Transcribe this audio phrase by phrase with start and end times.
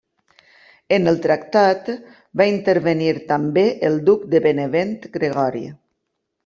[0.95, 1.91] En el tractat
[2.41, 5.65] va intervenir també el duc de Benevent Gregori.